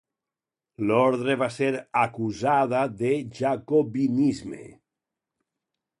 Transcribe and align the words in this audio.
L'ordre 0.91 1.35
va 1.41 1.49
ser 1.57 1.69
acusada 2.05 2.81
de 3.03 3.11
jacobinisme. 3.41 4.67